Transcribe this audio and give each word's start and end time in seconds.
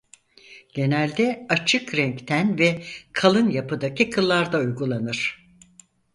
Genelde 0.73 1.45
açık 1.49 1.95
renk 1.95 2.27
ten 2.27 2.59
ve 2.59 2.83
kalın 3.13 3.49
yapıdaki 3.49 4.09
kıllarda 4.09 4.59
uygulanır. 4.59 5.47